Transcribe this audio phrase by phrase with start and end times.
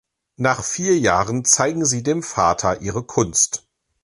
[0.37, 3.67] Nach vier Jahren zeigen sie dem Vater ihre Kunst.